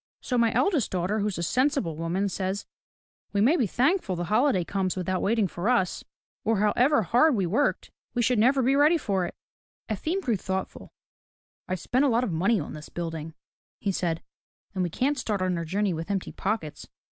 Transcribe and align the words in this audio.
So 0.19 0.35
my 0.35 0.51
eldest 0.55 0.89
daughter 0.89 1.19
who's 1.19 1.37
a 1.37 1.43
sensible 1.43 1.95
woman, 1.95 2.27
says: 2.27 2.65
*We 3.33 3.39
may 3.39 3.55
be 3.55 3.67
thank 3.67 4.01
ful 4.01 4.15
the 4.15 4.23
holiday 4.33 4.63
comes 4.63 4.95
without 4.95 5.21
waiting 5.21 5.47
for 5.47 5.69
us, 5.69 6.03
or, 6.43 6.57
however 6.57 7.03
hard 7.03 7.35
we 7.35 7.45
worked, 7.45 7.91
we 8.15 8.23
should 8.23 8.39
never 8.39 8.63
be 8.63 8.75
ready 8.75 8.97
for 8.97 9.27
it.'" 9.27 9.35
Efim 9.91 10.19
grew 10.19 10.37
thoughtful. 10.37 10.91
"I've 11.67 11.79
spent 11.81 12.03
a 12.03 12.07
lot 12.09 12.23
of 12.23 12.31
money 12.31 12.59
on 12.59 12.73
this 12.73 12.89
building," 12.89 13.35
he 13.79 13.91
said, 13.91 14.23
"and 14.73 14.81
we 14.81 14.89
can't 14.89 15.19
start 15.19 15.39
on 15.39 15.55
our 15.55 15.65
journey 15.65 15.93
with 15.93 16.09
empty 16.09 16.31
pockets. 16.31 16.87